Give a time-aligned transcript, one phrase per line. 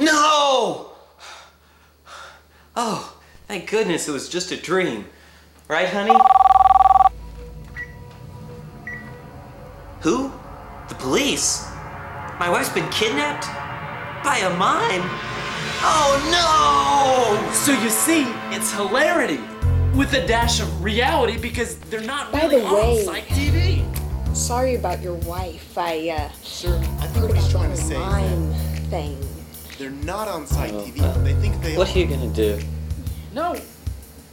[0.00, 0.92] No!
[2.76, 3.16] Oh,
[3.46, 5.04] thank goodness it was just a dream.
[5.68, 6.18] Right, honey?
[10.00, 10.32] Who?
[10.88, 11.66] The police?
[12.38, 13.46] My wife's been kidnapped?
[14.24, 15.02] By a mime?
[15.82, 17.52] Oh no!
[17.52, 18.24] So you see,
[18.54, 19.40] it's hilarity
[19.94, 23.84] with a dash of reality because they're not By really the way- on site TV.
[24.34, 25.76] Sorry about your wife.
[25.76, 27.96] I, uh, Sure, I think what he's trying to say
[29.90, 30.82] they're not on site oh.
[30.82, 32.60] TV, but they think they What are you gonna do?
[33.32, 33.56] No.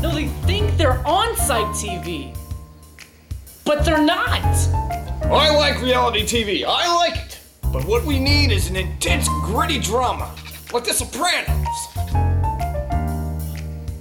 [0.00, 2.36] No, they think they're on site TV.
[3.64, 4.42] But they're not.
[5.24, 6.64] I like reality TV.
[6.66, 7.38] I like it.
[7.72, 10.34] But what we need is an intense, gritty drama,
[10.72, 11.66] like The Sopranos.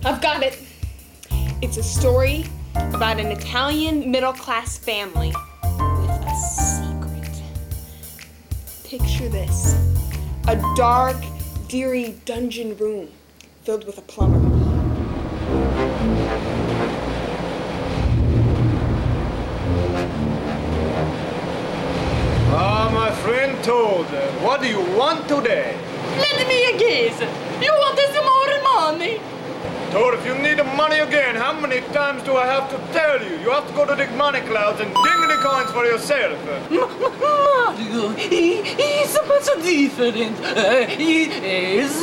[0.06, 0.58] I've got it.
[1.62, 2.46] It's a story
[2.76, 7.44] about an Italian middle class family with a secret.
[8.86, 9.76] Picture this
[10.50, 11.18] a dark,
[11.70, 13.08] dreary dungeon room
[13.62, 14.40] filled with a plumber.
[22.52, 24.08] Ah, my friend Toad,
[24.44, 25.78] what do you want today?
[26.18, 27.22] Let me guess.
[27.62, 29.22] You want some more money?
[29.92, 33.24] Toad, if you need the money again, how many times do I have to tell
[33.24, 33.38] you?
[33.44, 36.36] You have to go to the money clouds and ding the coins for yourself.
[36.72, 38.10] Mario,
[39.10, 40.40] he's so much different.
[40.40, 41.96] Uh, is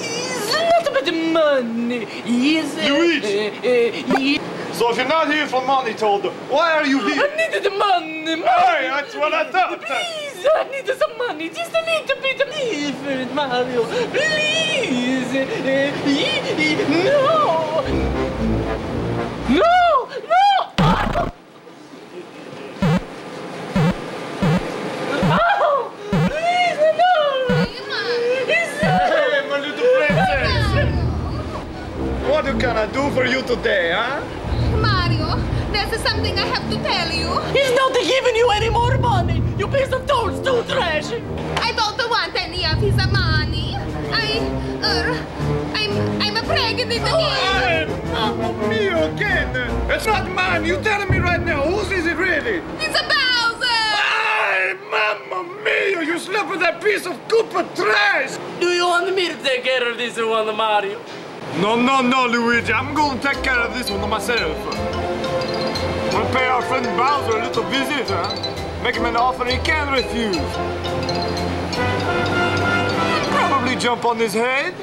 [0.00, 2.04] he's not about the money.
[2.04, 3.48] He's uh, Luigi.
[3.48, 4.40] Uh, uh, he,
[4.72, 7.24] So if you're not here for money, Toad, why are you here?
[7.24, 8.36] I needed the money.
[8.36, 8.42] money.
[8.42, 9.80] Hey, that's what I thought.
[9.80, 11.48] Please, I need some money.
[11.48, 13.84] Just a little bit different, Mario.
[14.10, 15.32] Please.
[15.36, 17.15] Uh,
[32.36, 34.20] What can I do for you today, huh?
[34.76, 35.40] Mario,
[35.72, 37.32] there's something I have to tell you.
[37.56, 39.42] He's not giving you any more money.
[39.56, 41.06] You piece of toadstool trash.
[41.56, 43.74] I don't want any of his money.
[44.12, 44.36] I,
[44.82, 45.16] uh,
[45.74, 47.88] I'm, I'm a pregnant again.
[47.88, 49.90] Hey, mamma mia again!
[49.90, 52.60] It's not mine, you telling me right now, whose is it really?
[52.84, 53.66] It's a Bowser.
[53.96, 58.36] Hey, mamma mia, you slept with that piece of Koopa trash!
[58.60, 61.00] Do you want me to take care of this one, Mario?
[61.54, 64.56] No, no, no, Luigi, I'm going to take care of this one myself.
[66.12, 68.82] We'll pay our friend Bowser a little visit, huh?
[68.82, 70.36] Make him an offer he can't refuse.
[73.28, 74.74] Probably jump on his head.